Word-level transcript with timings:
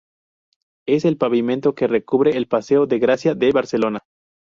Es 0.87 1.05
el 1.05 1.17
pavimento 1.17 1.75
que 1.75 1.85
recubre 1.85 2.35
el 2.35 2.47
paseo 2.47 2.87
de 2.87 2.97
Gracia 2.97 3.35
de 3.35 3.51
Barcelona. 3.51 3.99